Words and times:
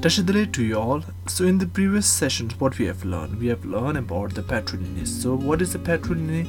Tashi 0.00 0.22
Delek 0.22 0.52
to 0.52 0.62
you 0.62 0.78
all. 0.78 1.02
So 1.26 1.44
in 1.44 1.58
the 1.58 1.66
previous 1.66 2.06
sessions, 2.06 2.60
what 2.60 2.78
we 2.78 2.86
have 2.86 3.04
learned, 3.04 3.40
we 3.40 3.48
have 3.48 3.64
learned 3.64 3.98
about 3.98 4.32
the 4.32 4.42
patrilineage. 4.42 5.08
So 5.08 5.34
what 5.34 5.60
is 5.60 5.72
the 5.72 5.80
patrilineage? 5.80 6.48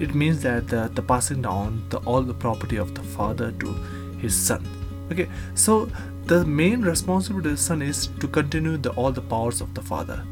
It 0.00 0.12
means 0.12 0.42
that 0.42 0.66
the, 0.66 0.90
the 0.92 1.00
passing 1.00 1.40
down 1.42 1.84
the, 1.90 1.98
all 1.98 2.20
the 2.20 2.34
property 2.34 2.78
of 2.78 2.96
the 2.96 3.02
father 3.02 3.52
to 3.52 3.72
his 4.18 4.34
son. 4.34 4.66
Okay, 5.12 5.28
so 5.54 5.88
the 6.24 6.44
main 6.44 6.80
responsibility 6.82 7.50
of 7.50 7.56
the 7.58 7.62
son 7.62 7.80
is 7.80 8.08
to 8.18 8.26
continue 8.26 8.76
the, 8.76 8.90
all 8.90 9.12
the 9.12 9.22
powers 9.22 9.60
of 9.60 9.72
the 9.74 9.82
father. 9.82 10.24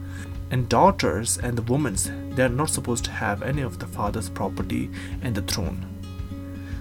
And 0.50 0.68
daughters 0.68 1.38
and 1.38 1.56
the 1.56 1.62
women, 1.62 1.95
they 2.34 2.43
are 2.43 2.48
not 2.48 2.70
supposed 2.70 3.04
to 3.04 3.12
have 3.12 3.43
any 3.43 3.62
of 3.62 3.79
the 3.79 3.86
father's 3.86 4.29
property 4.29 4.90
and 5.22 5.32
the 5.32 5.43
throne. 5.43 5.86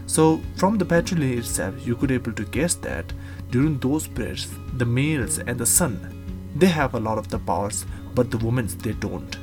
So 0.07 0.41
from 0.55 0.77
the 0.77 0.85
patrilineage 0.85 1.39
itself, 1.39 1.85
you 1.85 1.95
could 1.95 2.11
able 2.11 2.31
to 2.31 2.45
guess 2.45 2.75
that 2.75 3.11
during 3.51 3.77
those 3.77 4.07
periods, 4.07 4.47
the 4.77 4.85
males 4.85 5.37
and 5.39 5.59
the 5.59 5.65
son, 5.65 6.49
they 6.55 6.67
have 6.67 6.95
a 6.95 6.99
lot 6.99 7.17
of 7.17 7.27
the 7.27 7.39
powers, 7.39 7.85
but 8.15 8.31
the 8.31 8.37
women 8.37 8.67
they 8.79 8.93
don't. 8.93 9.37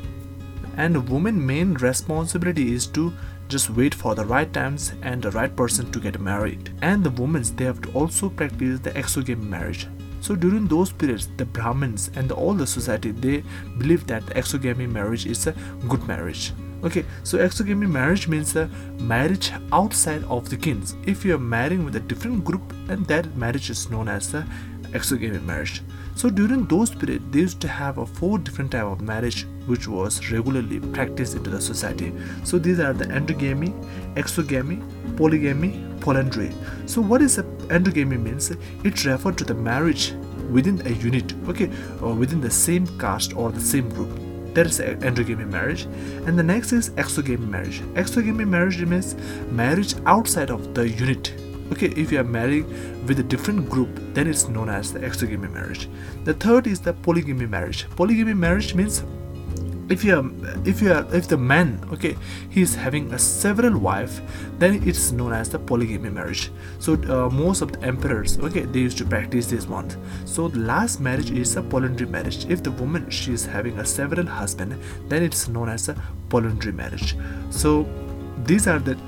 And 0.76 0.94
the 0.94 1.00
woman 1.00 1.46
main 1.46 1.74
responsibility 1.74 2.72
is 2.72 2.86
to 2.88 3.12
just 3.48 3.70
wait 3.70 3.94
for 3.94 4.14
the 4.14 4.24
right 4.24 4.50
times 4.52 4.94
and 5.02 5.22
the 5.22 5.30
right 5.32 5.54
person 5.54 5.92
to 5.92 6.00
get 6.00 6.18
married. 6.18 6.72
And 6.80 7.04
the 7.04 7.10
women 7.10 7.44
they 7.54 7.64
have 7.64 7.82
to 7.82 7.92
also 7.92 8.30
practice 8.30 8.80
the 8.80 8.90
exogamy 8.92 9.44
marriage. 9.44 9.86
So 10.22 10.34
during 10.34 10.66
those 10.66 10.90
periods, 10.90 11.28
the 11.36 11.44
Brahmins 11.44 12.10
and 12.16 12.32
all 12.32 12.54
the 12.54 12.66
society 12.66 13.10
they 13.10 13.44
believe 13.76 14.06
that 14.06 14.24
exogamy 14.26 14.90
marriage 14.90 15.26
is 15.26 15.46
a 15.46 15.52
good 15.86 16.08
marriage 16.08 16.52
okay 16.84 17.04
so 17.22 17.38
exogamy 17.38 17.90
marriage 17.90 18.28
means 18.28 18.54
a 18.56 18.68
marriage 18.98 19.50
outside 19.72 20.24
of 20.24 20.50
the 20.50 20.56
kins. 20.56 20.96
If 21.06 21.24
you 21.24 21.34
are 21.34 21.38
marrying 21.38 21.84
with 21.84 21.96
a 21.96 22.00
different 22.00 22.44
group 22.44 22.72
and 22.88 23.06
that 23.06 23.34
marriage 23.36 23.70
is 23.70 23.90
known 23.90 24.08
as 24.08 24.30
the 24.30 24.46
exogamy 24.92 25.42
marriage. 25.42 25.82
So 26.14 26.30
during 26.30 26.66
those 26.66 26.94
period 26.94 27.32
they 27.32 27.40
used 27.40 27.60
to 27.62 27.68
have 27.68 27.98
a 27.98 28.06
four 28.06 28.38
different 28.38 28.70
type 28.72 28.84
of 28.84 29.00
marriage 29.00 29.46
which 29.66 29.88
was 29.88 30.30
regularly 30.30 30.78
practiced 30.80 31.34
into 31.34 31.50
the 31.50 31.60
society. 31.60 32.12
So 32.44 32.58
these 32.58 32.80
are 32.80 32.92
the 32.92 33.06
endogamy 33.06 33.72
exogamy 34.14 34.78
polygamy 35.16 35.70
polyandry. 36.00 36.52
So 36.86 37.00
what 37.00 37.22
is 37.22 37.38
a 37.38 37.44
endogamy 37.78 38.20
means? 38.20 38.50
It 38.50 39.04
refers 39.04 39.36
to 39.36 39.44
the 39.44 39.54
marriage 39.54 40.12
within 40.50 40.86
a 40.86 40.90
unit 40.90 41.32
okay 41.48 41.70
or 42.02 42.14
within 42.14 42.40
the 42.40 42.50
same 42.50 42.86
caste 42.98 43.34
or 43.34 43.50
the 43.50 43.60
same 43.60 43.88
group 43.88 44.23
that 44.54 44.66
is 44.66 44.78
endogamy 44.78 45.48
marriage. 45.48 45.82
And 46.26 46.38
the 46.38 46.42
next 46.42 46.72
is 46.72 46.90
exogamy 46.90 47.48
marriage. 47.48 47.80
Exogamy 47.94 48.46
marriage 48.46 48.80
means 48.84 49.16
marriage 49.50 49.94
outside 50.06 50.50
of 50.50 50.74
the 50.74 50.88
unit. 50.88 51.34
Okay 51.72 51.88
if 51.96 52.12
you 52.12 52.20
are 52.20 52.24
marrying 52.24 52.66
with 53.06 53.18
a 53.20 53.22
different 53.22 53.68
group 53.68 53.88
then 54.12 54.26
it's 54.26 54.48
known 54.48 54.68
as 54.68 54.92
the 54.92 55.00
exogamy 55.00 55.50
marriage. 55.50 55.88
The 56.24 56.34
third 56.34 56.66
is 56.66 56.80
the 56.80 56.92
polygamy 56.92 57.46
marriage. 57.46 57.86
Polygamy 57.96 58.34
marriage 58.34 58.74
means 58.74 59.02
if 59.88 60.04
you 60.04 60.16
are 60.16 60.24
if 60.66 60.80
you 60.80 60.92
if 61.12 61.28
the 61.28 61.36
man 61.36 61.80
okay 61.92 62.16
he 62.50 62.62
is 62.62 62.74
having 62.74 63.12
a 63.12 63.18
several 63.18 63.78
wife 63.78 64.20
then 64.58 64.86
it's 64.88 65.12
known 65.12 65.32
as 65.32 65.48
the 65.48 65.58
polygamy 65.58 66.10
marriage. 66.10 66.50
So 66.78 66.94
uh, 66.94 67.28
most 67.30 67.62
of 67.62 67.72
the 67.72 67.82
emperors 67.82 68.38
okay 68.38 68.62
they 68.62 68.80
used 68.80 68.98
to 68.98 69.04
practice 69.04 69.46
this 69.46 69.66
one 69.66 69.90
so 70.24 70.48
the 70.48 70.60
last 70.60 71.00
marriage 71.00 71.30
is 71.30 71.56
a 71.56 71.62
polyandry 71.62 72.06
marriage. 72.06 72.46
If 72.46 72.62
the 72.62 72.70
woman 72.72 73.10
she 73.10 73.32
is 73.32 73.44
having 73.44 73.78
a 73.78 73.84
several 73.84 74.26
husband 74.26 74.80
then 75.08 75.22
it's 75.22 75.48
known 75.48 75.68
as 75.68 75.88
a 75.88 75.96
polyandry 76.28 76.72
marriage. 76.72 77.16
So 77.50 77.86
these 78.44 78.66
are 78.66 78.78
the 78.78 78.98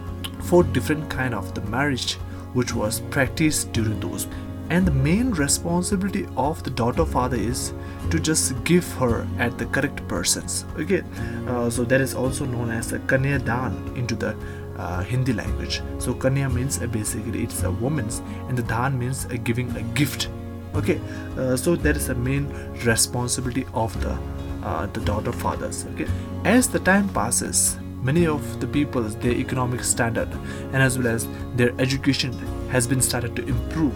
four 0.43 0.63
different 0.63 1.11
kind 1.11 1.35
of 1.35 1.55
the 1.55 1.63
marriage 1.63 2.15
which 2.55 2.75
was 2.75 3.01
practiced 3.11 3.73
during 3.73 4.01
those 4.01 4.27
and 4.71 4.87
the 4.87 4.93
main 4.93 5.31
responsibility 5.31 6.27
of 6.37 6.63
the 6.63 6.71
daughter 6.71 7.05
father 7.05 7.37
is 7.37 7.73
to 8.11 8.19
just 8.19 8.63
give 8.65 8.91
her 8.95 9.27
at 9.39 9.57
the 9.59 9.67
correct 9.67 10.07
persons. 10.09 10.65
Okay? 10.77 11.03
Uh, 11.47 11.71
so 11.71 11.85
that 11.85 12.01
is 12.01 12.15
also 12.15 12.45
known 12.45 12.71
as 12.71 12.93
a 12.93 12.99
kanya 13.01 13.39
dan 13.39 13.75
into 13.97 14.15
the 14.15 14.37
uh, 14.77 15.03
hindi 15.03 15.33
language. 15.33 15.83
So 15.99 16.15
kanya 16.15 16.49
means 16.53 16.81
uh, 16.83 16.87
basically 16.87 17.43
it's 17.43 17.63
a 17.63 17.71
woman's 17.71 18.23
and 18.49 18.57
the 18.57 18.63
dan 18.63 18.99
means 18.99 19.27
uh, 19.27 19.37
giving 19.45 19.71
a 19.77 19.83
gift. 19.95 20.29
Okay? 20.75 21.01
Uh, 21.39 21.57
so 21.57 21.77
that 21.77 21.97
is 21.97 22.09
the 22.09 22.15
main 22.15 22.49
responsibility 22.85 23.67
of 23.75 23.99
the 24.01 24.19
uh, 24.65 24.87
the 24.87 25.01
daughter 25.01 25.33
fathers. 25.33 25.87
Okay? 25.95 26.07
As 26.45 26.69
the 26.69 26.81
time 26.81 27.09
passes 27.11 27.79
many 28.03 28.27
of 28.27 28.61
the 28.61 28.67
people's 28.67 29.17
their 29.17 29.33
economic 29.33 29.83
standard 29.83 30.29
and 30.73 30.77
as 30.77 30.99
well 30.99 31.09
as 31.09 31.27
their 31.55 31.73
education 31.81 32.33
has 32.69 32.87
been 32.87 33.01
started 33.01 33.35
to 33.35 33.47
improve 33.47 33.95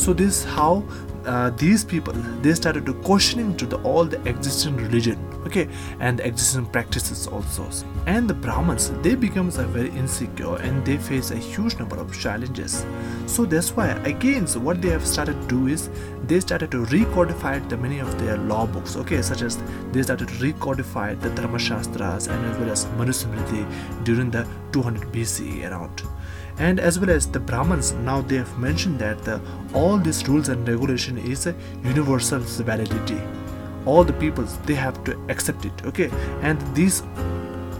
so 0.00 0.14
this 0.14 0.38
is 0.38 0.44
how 0.44 0.82
uh, 1.26 1.50
these 1.50 1.84
people 1.84 2.14
they 2.40 2.54
started 2.54 2.86
to 2.86 2.94
questioning 3.08 3.54
to 3.54 3.66
the 3.66 3.76
all 3.82 4.04
the 4.04 4.20
existing 4.26 4.76
religion 4.76 5.18
okay 5.46 5.68
and 6.00 6.18
the 6.18 6.26
existing 6.26 6.64
practices 6.66 7.26
also. 7.26 7.68
And 8.06 8.28
the 8.28 8.34
brahmins 8.34 8.90
they 9.02 9.14
becomes 9.14 9.58
a 9.58 9.64
very 9.64 9.90
insecure 9.90 10.56
and 10.56 10.84
they 10.86 10.96
face 10.96 11.30
a 11.30 11.36
huge 11.36 11.78
number 11.78 11.96
of 11.96 12.18
challenges. 12.18 12.86
So 13.26 13.44
that's 13.44 13.76
why 13.76 13.88
again 14.14 14.46
so 14.46 14.60
what 14.60 14.80
they 14.80 14.88
have 14.88 15.06
started 15.06 15.40
to 15.42 15.48
do 15.48 15.66
is 15.66 15.90
they 16.26 16.40
started 16.40 16.70
to 16.70 16.84
recodify 16.86 17.68
the 17.68 17.76
many 17.76 17.98
of 17.98 18.18
their 18.18 18.38
law 18.38 18.66
books 18.66 18.96
okay 18.96 19.20
such 19.20 19.42
as 19.42 19.58
they 19.92 20.02
started 20.02 20.28
to 20.28 20.34
recodify 20.34 21.20
the 21.20 21.30
dharma 21.30 21.58
shastras 21.58 22.28
and 22.28 22.46
as 22.46 22.58
well 22.58 22.70
as 22.70 22.86
manusmriti 23.00 23.62
during 24.04 24.30
the 24.30 24.46
200 24.72 25.12
bce 25.12 25.70
around 25.70 26.02
and 26.60 26.78
as 26.78 27.00
well 27.00 27.10
as 27.10 27.26
the 27.26 27.40
brahmins 27.40 27.92
now 28.08 28.20
they 28.20 28.36
have 28.36 28.58
mentioned 28.58 28.98
that 28.98 29.22
the, 29.24 29.40
all 29.72 29.96
these 29.96 30.28
rules 30.28 30.48
and 30.50 30.68
regulation 30.68 31.16
is 31.18 31.46
a 31.46 31.54
universal 31.82 32.40
validity. 32.40 33.20
All 33.86 34.04
the 34.04 34.12
peoples 34.12 34.58
they 34.66 34.74
have 34.74 35.02
to 35.04 35.18
accept 35.30 35.64
it 35.64 35.72
okay? 35.86 36.10
And 36.42 36.60
these 36.74 37.02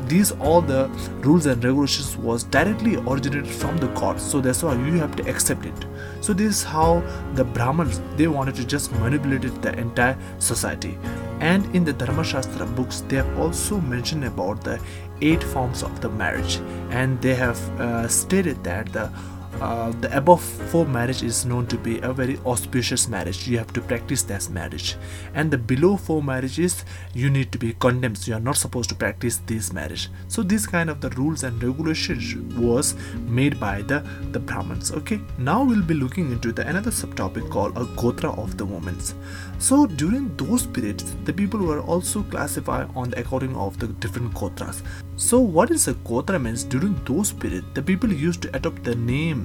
these 0.07 0.33
all 0.33 0.61
the 0.61 0.89
rules 1.21 1.47
and 1.47 1.63
regulations 1.63 2.17
was 2.17 2.43
directly 2.43 2.97
originated 2.97 3.47
from 3.47 3.77
the 3.77 3.87
gods. 3.89 4.23
So 4.25 4.41
that's 4.41 4.63
why 4.63 4.75
you 4.75 4.95
have 4.95 5.15
to 5.17 5.29
accept 5.29 5.67
it. 5.67 5.85
So 6.21 6.33
this 6.33 6.57
is 6.57 6.65
how 6.65 7.03
the 7.35 7.45
brahmins 7.45 8.01
they 8.17 8.29
wanted 8.29 8.55
to 8.57 8.67
just 8.67 8.93
manipulate 8.93 9.63
the 9.63 9.79
entire 9.79 10.17
society 10.39 10.99
and 11.41 11.75
in 11.75 11.85
the 11.85 11.93
dharma 11.93 12.23
shastra 12.23 12.67
books 12.67 13.03
they 13.09 13.17
have 13.17 13.39
also 13.39 13.81
mentioned 13.81 14.25
about 14.25 14.63
the 14.63 14.79
eight 15.23 15.43
forms 15.43 15.83
of 15.83 16.01
the 16.01 16.09
marriage. 16.09 16.57
And 16.91 17.21
they 17.21 17.35
have 17.35 17.59
uh, 17.81 18.09
stated 18.09 18.63
that 18.65 18.93
the 18.93 19.11
uh, 19.61 19.91
the 20.01 20.17
above 20.17 20.43
four 20.43 20.87
marriage 20.87 21.23
is 21.23 21.45
known 21.45 21.67
to 21.67 21.77
be 21.77 21.99
a 22.01 22.13
very 22.13 22.39
auspicious 22.47 23.09
marriage. 23.09 23.47
You 23.47 23.59
have 23.59 23.73
to 23.75 23.81
practice 23.81 24.23
that 24.25 24.49
marriage. 24.49 24.97
And 25.35 25.51
the 25.51 25.59
below 25.59 25.97
four 25.97 26.23
marriages 26.23 26.85
you 27.15 27.31
need 27.31 27.53
to 27.53 27.59
be 27.59 27.75
condemned. 27.75 28.19
So 28.19 28.31
you 28.31 28.37
are 28.37 28.41
not 28.41 28.57
supposed 28.57 28.89
to 28.91 28.95
practice 28.95 29.41
this 29.47 29.73
marriage. 29.73 30.09
So 30.29 30.43
this 30.43 30.67
kind 30.67 30.91
of 30.91 31.01
the 31.01 31.11
rules 31.11 31.43
and 31.43 31.63
regulations 31.63 32.35
was 32.57 32.95
made 33.27 33.61
by 33.61 33.83
the 33.83 34.01
the 34.33 34.41
brahmins. 34.41 34.93
Okay? 34.93 35.21
Now 35.39 35.63
we'll 35.63 35.83
be 35.83 35.95
looking 35.95 36.33
into 36.33 36.53
the 36.53 36.67
another 36.67 36.91
subtopic 36.91 37.51
called 37.51 37.77
a 37.77 37.85
gotra 38.01 38.37
of 38.39 38.57
the 38.57 38.65
women 38.65 38.91
so 39.59 39.87
during 39.87 40.35
those 40.37 40.67
periods 40.67 41.15
the 41.25 41.33
people 41.33 41.61
were 41.61 41.81
also 41.81 42.23
classified 42.25 42.89
on 42.95 43.11
the 43.11 43.21
according 43.21 43.55
of 43.57 43.79
the 43.79 43.87
different 44.05 44.33
gotras 44.35 44.83
so 45.21 45.39
what 45.39 45.71
is 45.71 45.87
a 45.87 45.93
gotra 46.11 46.39
means 46.43 46.63
during 46.65 46.93
those 47.05 47.31
periods 47.41 47.67
the 47.75 47.83
people 47.89 48.11
used 48.11 48.41
to 48.43 48.57
adopt 48.57 48.85
the 48.85 48.95
name 48.95 49.41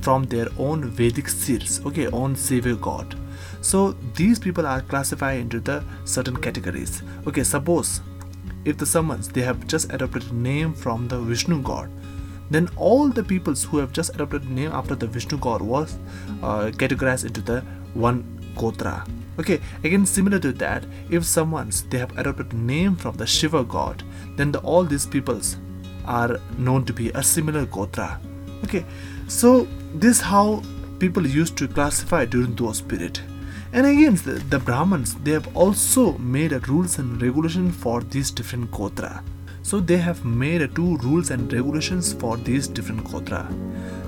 from 0.00 0.24
their 0.24 0.46
own 0.58 0.90
Vedic 0.90 1.28
seers, 1.28 1.80
okay, 1.86 2.06
own 2.08 2.36
savior 2.36 2.74
god. 2.74 3.16
So 3.60 3.92
these 4.14 4.38
people 4.38 4.66
are 4.66 4.80
classified 4.80 5.38
into 5.38 5.58
the 5.58 5.84
certain 6.04 6.36
categories. 6.36 7.02
Okay, 7.26 7.42
suppose 7.42 8.00
if 8.64 8.78
the 8.78 8.86
summons 8.86 9.28
they 9.28 9.42
have 9.42 9.66
just 9.66 9.92
adopted 9.92 10.30
a 10.30 10.34
name 10.34 10.72
from 10.72 11.08
the 11.08 11.18
Vishnu 11.18 11.62
god, 11.62 11.90
then 12.50 12.68
all 12.76 13.08
the 13.08 13.22
peoples 13.22 13.64
who 13.64 13.78
have 13.78 13.92
just 13.92 14.14
adopted 14.14 14.44
a 14.44 14.52
name 14.52 14.72
after 14.72 14.94
the 14.94 15.06
Vishnu 15.06 15.38
god 15.38 15.62
was 15.62 15.96
uh, 16.42 16.70
categorized 16.82 17.24
into 17.24 17.40
the 17.40 17.60
one 17.94 18.22
Gotra. 18.56 19.08
Okay, 19.38 19.60
again 19.82 20.04
similar 20.04 20.38
to 20.38 20.52
that, 20.52 20.84
if 21.10 21.24
someone's 21.24 21.82
they 21.84 21.98
have 21.98 22.16
adopted 22.18 22.52
name 22.52 22.96
from 22.96 23.16
the 23.16 23.26
Shiva 23.26 23.64
god, 23.64 24.02
then 24.36 24.52
the, 24.52 24.58
all 24.60 24.84
these 24.84 25.06
peoples 25.06 25.56
are 26.04 26.38
known 26.58 26.84
to 26.84 26.92
be 26.92 27.10
a 27.10 27.22
similar 27.22 27.64
Gotra. 27.66 28.18
Okay, 28.64 28.84
so 29.28 29.66
this 29.94 30.16
is 30.16 30.20
how 30.20 30.62
people 30.98 31.26
used 31.26 31.56
to 31.56 31.66
classify 31.66 32.24
during 32.24 32.54
those 32.54 32.80
period. 32.80 33.18
And 33.72 33.86
again, 33.86 34.16
the, 34.16 34.32
the 34.50 34.58
Brahmins 34.58 35.14
they 35.24 35.30
have 35.30 35.56
also 35.56 36.18
made 36.18 36.52
rules 36.68 36.98
and 36.98 37.20
regulation 37.20 37.72
for 37.72 38.02
these 38.02 38.30
different 38.30 38.70
gotra. 38.70 39.22
So 39.62 39.80
they 39.80 39.96
have 39.96 40.24
made 40.24 40.74
two 40.74 40.96
rules 40.98 41.30
and 41.30 41.52
regulations 41.52 42.12
for 42.12 42.36
these 42.36 42.68
different 42.68 43.04
gotra. 43.04 43.46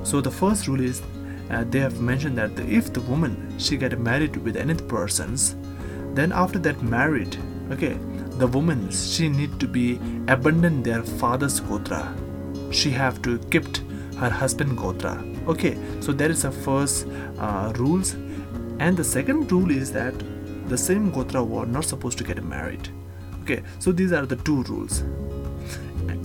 So 0.06 0.20
the 0.20 0.30
first 0.30 0.68
rule 0.68 0.80
is 0.80 1.02
uh, 1.50 1.64
they 1.68 1.80
have 1.80 2.00
mentioned 2.00 2.38
that 2.38 2.58
if 2.58 2.92
the 2.92 3.00
woman 3.02 3.54
she 3.58 3.76
get 3.76 3.98
married 3.98 4.36
with 4.36 4.56
any 4.56 4.74
persons, 4.74 5.56
then 6.14 6.32
after 6.32 6.58
that 6.60 6.82
married, 6.82 7.36
okay, 7.70 7.98
the 8.38 8.46
woman 8.46 8.90
she 8.90 9.28
need 9.28 9.60
to 9.60 9.68
be 9.68 9.96
abandon 10.28 10.82
their 10.82 11.02
father's 11.02 11.60
gotra. 11.60 12.02
She 12.72 12.90
have 12.90 13.22
to 13.22 13.38
kept 13.50 13.82
her 14.18 14.30
husband 14.30 14.78
gotra 14.78 15.14
okay 15.48 15.76
so 16.00 16.12
there 16.12 16.30
is 16.30 16.44
a 16.44 16.50
first 16.50 17.06
uh, 17.38 17.72
rules 17.76 18.14
and 18.78 18.96
the 18.96 19.04
second 19.04 19.50
rule 19.50 19.70
is 19.70 19.92
that 19.92 20.14
the 20.68 20.78
same 20.78 21.12
gotra 21.12 21.46
were 21.46 21.66
not 21.66 21.84
supposed 21.84 22.18
to 22.18 22.24
get 22.24 22.42
married 22.42 22.88
okay 23.42 23.62
so 23.78 23.92
these 23.92 24.12
are 24.12 24.26
the 24.26 24.36
two 24.36 24.62
rules 24.64 25.02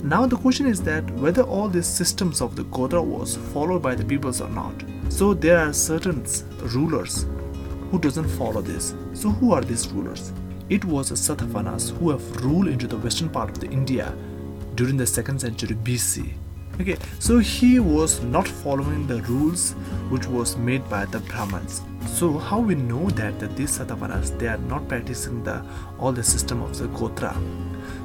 now 0.02 0.26
the 0.26 0.36
question 0.36 0.66
is 0.66 0.82
that 0.82 1.08
whether 1.12 1.42
all 1.42 1.68
these 1.68 1.86
systems 1.86 2.40
of 2.40 2.56
the 2.56 2.64
gotra 2.64 3.02
was 3.04 3.36
followed 3.52 3.82
by 3.82 3.94
the 3.94 4.04
peoples 4.04 4.40
or 4.40 4.48
not 4.48 4.74
so 5.08 5.34
there 5.34 5.58
are 5.58 5.72
certain 5.72 6.24
rulers 6.74 7.26
who 7.90 7.98
doesn't 7.98 8.28
follow 8.28 8.60
this 8.60 8.94
so 9.12 9.28
who 9.30 9.52
are 9.52 9.62
these 9.62 9.88
rulers 9.88 10.32
it 10.70 10.84
was 10.84 11.08
the 11.08 11.16
Satavahanas 11.16 11.90
who 11.98 12.10
have 12.10 12.44
ruled 12.44 12.68
into 12.68 12.86
the 12.86 12.96
western 12.96 13.28
part 13.28 13.50
of 13.50 13.58
the 13.58 13.68
India 13.68 14.14
during 14.76 14.96
the 14.96 15.04
2nd 15.04 15.40
century 15.40 15.74
BC. 15.74 16.32
Okay, 16.80 16.96
so 17.18 17.38
he 17.38 17.80
was 17.80 18.22
not 18.22 18.46
following 18.46 19.04
the 19.08 19.20
rules 19.22 19.72
which 20.10 20.26
was 20.28 20.56
made 20.56 20.88
by 20.88 21.06
the 21.06 21.18
Brahmins. 21.18 21.82
So 22.06 22.38
how 22.38 22.60
we 22.60 22.76
know 22.76 23.10
that, 23.10 23.40
that 23.40 23.56
these 23.56 23.76
Satavahanas 23.76 24.38
they 24.38 24.46
are 24.46 24.58
not 24.58 24.86
practicing 24.86 25.42
the 25.42 25.66
all 25.98 26.12
the 26.12 26.22
system 26.22 26.62
of 26.62 26.78
the 26.78 26.86
Gotra. 26.86 27.34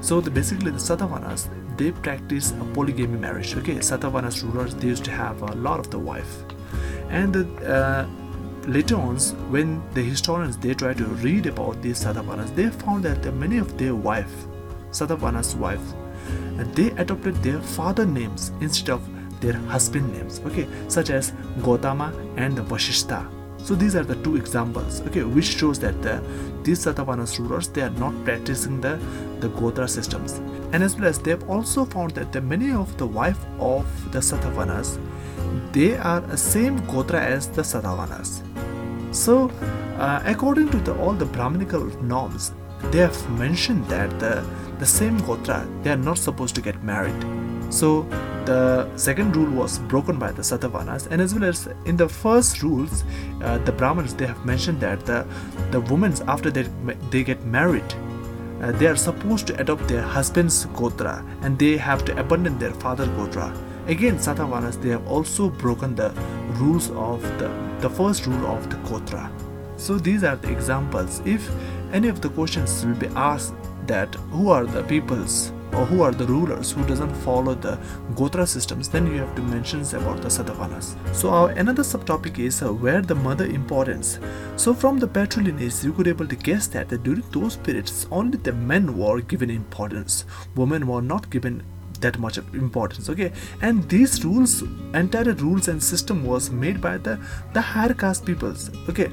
So 0.06 0.22
the, 0.22 0.30
basically 0.30 0.70
the 0.70 0.78
Satavahanas 0.78 1.50
they 1.78 1.92
practice 1.92 2.52
a 2.52 2.66
polygamy 2.74 3.18
marriage. 3.18 3.56
Okay, 3.58 3.78
Satavahanas 3.78 4.44
rulers 4.44 4.76
they 4.76 4.88
used 4.88 5.04
to 5.06 5.12
have 5.12 5.42
a 5.42 5.56
lot 5.56 5.80
of 5.80 5.90
the 5.90 5.98
wife, 5.98 6.44
and 7.10 7.34
the, 7.34 7.44
uh, 7.76 8.08
later 8.68 8.98
on 8.98 9.18
when 9.50 9.82
the 9.96 10.04
historians 10.04 10.58
they 10.58 10.76
try 10.76 10.94
to 10.94 11.06
read 11.26 11.48
about 11.48 11.82
these 11.82 12.04
Satavahanas 12.04 12.56
they 12.56 12.70
found 12.70 13.04
that 13.06 13.34
many 13.34 13.58
of 13.58 13.78
their 13.80 13.96
wife 13.96 14.36
Satavahana's 14.92 15.56
wife 15.56 15.82
they 16.76 16.92
adopted 17.04 17.36
their 17.44 17.60
father 17.60 18.06
names 18.06 18.52
instead 18.62 18.92
of 18.92 19.02
their 19.42 19.54
husband 19.74 20.14
names 20.14 20.40
okay? 20.46 20.68
Such 20.88 21.10
as 21.10 21.32
Gotama 21.60 22.14
and 22.38 22.58
Vashishta 22.58 23.35
so 23.66 23.76
these 23.76 23.96
are 23.96 24.04
the 24.04 24.16
two 24.24 24.36
examples. 24.36 25.02
Okay 25.08 25.24
which 25.24 25.58
shows 25.58 25.80
that 25.80 26.02
the, 26.02 26.22
these 26.64 26.86
Satavahanas 26.86 27.40
rulers 27.40 27.68
they 27.68 27.82
are 27.82 27.96
not 28.06 28.14
practicing 28.24 28.82
the 28.82 28.96
the 29.40 29.50
Gotra 29.50 29.90
systems. 29.90 30.34
And 30.74 30.84
as 30.84 30.96
well 30.96 31.06
as 31.06 31.20
they 31.20 31.32
have 31.32 31.50
also 31.50 31.86
found 31.86 32.12
that 32.12 32.32
the 32.32 32.42
many 32.42 32.72
of 32.72 32.98
the 32.98 33.08
wife 33.08 33.40
of 33.60 33.86
the 34.12 34.20
Satavahanas 34.20 35.00
they 35.72 35.96
are 35.98 36.22
the 36.22 36.38
same 36.38 36.80
Gotra 36.92 37.22
as 37.38 37.48
the 37.50 37.62
Satavahanas 37.62 38.44
so, 39.16 39.50
uh, 39.98 40.22
according 40.26 40.70
to 40.72 40.78
the, 40.78 40.94
all 41.00 41.14
the 41.14 41.26
Brahminical 41.26 41.86
norms, 42.04 42.52
they 42.92 42.98
have 42.98 43.30
mentioned 43.40 43.86
that 43.86 44.10
the, 44.20 44.46
the 44.78 44.86
same 44.86 45.18
Gotra 45.22 45.66
they 45.84 45.92
are 45.92 45.98
not 45.98 46.18
supposed 46.18 46.54
to 46.56 46.62
get 46.62 46.84
married. 46.84 47.16
So, 47.76 48.04
the 48.46 48.88
second 48.96 49.36
rule 49.36 49.52
was 49.52 49.80
broken 49.80 50.18
by 50.18 50.32
the 50.32 50.44
Satavahanas, 50.44 51.08
and 51.12 51.22
as 51.22 51.34
well 51.34 51.44
as 51.44 51.68
in 51.86 51.98
the 51.98 52.08
first 52.08 52.64
rules, 52.64 53.04
uh, 53.44 53.58
the 53.66 53.74
Brahmins 53.74 54.14
they 54.14 54.28
have 54.28 54.46
mentioned 54.46 54.80
that 54.80 55.06
the 55.06 55.26
the 55.72 55.82
women 55.82 56.14
after 56.26 56.50
they 56.50 56.64
they 57.10 57.24
get 57.24 57.44
married, 57.44 57.90
uh, 58.62 58.72
they 58.80 58.88
are 58.88 58.96
supposed 58.96 59.48
to 59.48 59.60
adopt 59.60 59.90
their 59.90 60.02
husband's 60.02 60.66
gotra, 60.68 61.16
and 61.42 61.60
they 61.60 61.76
have 61.76 62.06
to 62.06 62.18
abandon 62.18 62.58
their 62.60 62.76
father's 62.86 63.10
gotra. 63.18 63.50
Again, 63.88 64.20
Satavahanas 64.20 64.82
they 64.82 64.96
have 64.96 65.06
also 65.08 65.50
broken 65.50 65.96
the 65.96 66.14
rules 66.62 66.90
of 66.92 67.22
the 67.40 67.50
the 67.82 67.90
first 67.90 68.26
rule 68.26 68.48
of 68.54 68.70
the 68.70 68.78
Gotra. 68.88 69.30
So 69.78 69.98
these 69.98 70.24
are 70.24 70.38
the 70.38 70.50
examples. 70.50 71.22
If 71.26 71.52
any 71.92 72.08
of 72.08 72.22
the 72.22 72.30
questions 72.30 72.86
will 72.86 72.96
be 72.96 73.12
asked 73.16 73.54
that 73.88 74.16
who 74.32 74.50
are 74.50 74.66
the 74.66 74.84
peoples 74.84 75.52
or 75.76 75.86
who 75.86 76.02
are 76.02 76.12
the 76.12 76.26
rulers 76.26 76.72
who 76.72 76.86
doesn't 76.86 77.14
follow 77.16 77.54
the 77.54 77.78
Gotra 78.14 78.48
systems, 78.48 78.90
then 78.90 79.08
you 79.08 79.18
have 79.18 79.36
to 79.36 79.42
mention 79.42 79.82
about 79.96 80.22
the 80.22 80.30
Satavahanas. 80.30 80.96
So 81.14 81.30
our 81.30 81.50
another 81.50 81.84
subtopic 81.84 82.40
is 82.40 82.62
uh, 82.62 82.74
where 82.74 83.02
the 83.02 83.16
mother 83.16 83.46
importance. 83.46 84.20
So 84.56 84.74
from 84.74 85.00
the 85.00 85.08
patrilineage, 85.08 85.84
you 85.84 85.94
could 85.94 86.08
able 86.08 86.28
to 86.28 86.36
guess 86.36 86.68
that, 86.68 86.90
that 86.90 87.04
during 87.04 87.24
those 87.32 87.58
periods, 87.58 88.08
only 88.12 88.38
the 88.38 88.54
men 88.54 88.98
were 88.98 89.22
given 89.22 89.50
importance. 89.50 90.26
Women 90.56 90.88
were 90.88 91.02
not 91.02 91.30
given 91.30 91.64
that 92.02 92.20
much 92.20 92.38
of 92.38 92.54
importance 92.54 93.10
okay 93.10 93.32
and 93.62 93.88
these 93.90 94.26
rules 94.26 94.62
entire 94.94 95.34
rules 95.36 95.70
and 95.70 95.82
system 95.82 96.26
was 96.26 96.50
made 96.52 96.82
by 96.82 96.98
the 96.98 97.18
the 97.54 97.62
higher 97.62 97.94
caste 97.94 98.26
peoples 98.26 98.70
okay 98.90 99.10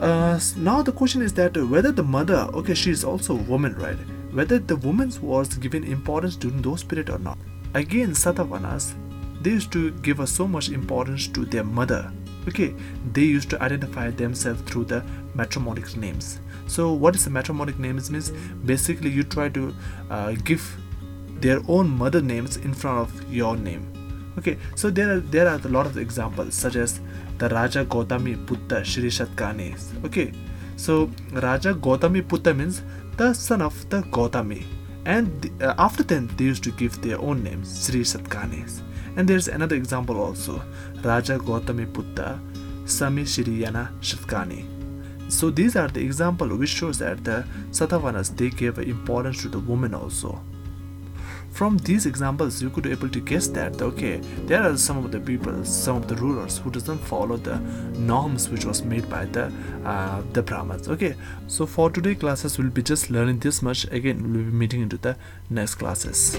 uh, 0.00 0.38
now 0.56 0.82
the 0.82 0.92
question 0.92 1.22
is 1.22 1.32
that 1.32 1.56
whether 1.56 1.90
the 1.90 2.02
mother 2.02 2.48
okay 2.54 2.74
she 2.74 2.90
is 2.90 3.04
also 3.04 3.34
a 3.34 3.42
woman 3.42 3.74
right 3.74 3.98
whether 4.32 4.58
the 4.58 4.76
woman 4.76 5.12
was 5.22 5.56
given 5.56 5.84
importance 5.84 6.36
during 6.36 6.62
those 6.62 6.82
period 6.82 7.10
or 7.10 7.18
not. 7.18 7.38
Again 7.74 8.10
satavahanas 8.10 8.94
they 9.42 9.50
used 9.50 9.72
to 9.72 9.90
give 10.06 10.20
us 10.20 10.30
so 10.30 10.46
much 10.48 10.68
importance 10.70 11.26
to 11.28 11.44
their 11.44 11.64
mother. 11.64 12.12
Okay 12.48 12.74
they 13.12 13.22
used 13.22 13.50
to 13.50 13.62
identify 13.62 14.10
themselves 14.10 14.62
through 14.62 14.84
the 14.84 15.04
matronymic 15.34 15.96
names. 15.96 16.40
So 16.66 16.92
what 16.92 17.14
is 17.14 17.24
the 17.24 17.30
matronymic 17.30 17.78
names 17.78 18.10
means 18.10 18.30
basically 18.64 19.10
you 19.10 19.22
try 19.22 19.48
to 19.50 19.74
uh, 20.10 20.32
give 20.44 20.64
their 21.40 21.60
own 21.68 21.88
mother 21.88 22.20
names 22.20 22.56
in 22.56 22.72
front 22.72 22.98
of 22.98 23.32
your 23.32 23.56
name. 23.56 23.92
Okay 24.38 24.58
so 24.74 24.90
there 24.90 25.12
are 25.12 25.20
there 25.20 25.48
are 25.48 25.60
a 25.64 25.68
lot 25.68 25.86
of 25.86 25.96
examples 25.96 26.54
such 26.54 26.76
as 26.76 27.00
the 27.38 27.48
raja 27.48 27.84
gautami 27.84 28.34
putta 28.46 28.84
shri 28.84 29.10
shatkani 29.18 29.68
okay 30.04 30.32
so 30.76 31.10
raja 31.32 31.74
gautami 31.74 32.26
putta 32.26 32.54
means 32.54 32.82
the 33.16 33.32
son 33.32 33.62
of 33.62 33.88
the 33.90 34.02
gautami. 34.02 34.64
And 35.04 35.40
the, 35.40 35.70
uh, 35.70 35.74
after 35.78 36.02
them 36.02 36.28
they 36.36 36.44
used 36.44 36.64
to 36.64 36.72
give 36.72 37.00
their 37.00 37.18
own 37.20 37.42
names 37.42 37.86
sri 37.86 38.00
shatkani 38.00 38.82
and 39.16 39.26
there's 39.26 39.48
another 39.48 39.76
example 39.76 40.20
also. 40.20 40.62
Raja 41.02 41.38
gautami 41.38 41.86
putta 41.92 42.38
sami 42.84 43.22
shiriyana 43.22 43.90
shatkani. 44.00 44.64
So 45.28 45.50
these 45.50 45.74
are 45.74 45.88
the 45.88 46.00
example 46.00 46.48
which 46.56 46.70
shows 46.70 46.98
that 46.98 47.24
the 47.24 47.44
Satavahanas 47.70 48.36
they 48.36 48.50
gave 48.50 48.78
importance 48.78 49.42
to 49.42 49.48
the 49.48 49.58
woman 49.58 49.94
also 49.94 50.40
from 51.56 51.78
these 51.78 52.04
examples 52.04 52.60
you 52.62 52.68
could 52.68 52.84
be 52.84 52.90
able 52.90 53.08
to 53.08 53.20
guess 53.20 53.46
that 53.46 53.80
okay 53.80 54.16
there 54.50 54.62
are 54.62 54.76
some 54.76 54.98
of 55.02 55.10
the 55.10 55.18
people 55.18 55.64
some 55.64 55.96
of 55.96 56.06
the 56.06 56.16
rulers 56.16 56.58
who 56.58 56.70
doesn't 56.70 56.98
follow 56.98 57.38
the 57.38 57.56
norms 58.12 58.50
which 58.50 58.66
was 58.66 58.82
made 58.82 59.08
by 59.08 59.24
the 59.36 59.50
uh, 59.84 60.22
the 60.34 60.42
brahmins. 60.42 60.88
Okay 60.88 61.14
so 61.46 61.64
for 61.64 61.90
today 61.90 62.14
classes 62.14 62.58
we'll 62.58 62.68
be 62.68 62.82
just 62.82 63.10
learning 63.10 63.38
this 63.38 63.62
much. 63.62 63.84
Again 63.90 64.22
we'll 64.22 64.44
be 64.44 64.56
meeting 64.62 64.82
into 64.82 64.98
the 64.98 65.16
next 65.48 65.76
classes 65.76 66.38